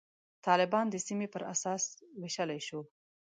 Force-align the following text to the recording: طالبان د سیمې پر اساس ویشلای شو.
طالبان 0.45 0.85
د 0.89 0.95
سیمې 1.07 1.27
پر 1.33 1.41
اساس 1.53 1.83
ویشلای 2.21 2.59
شو. 2.67 2.81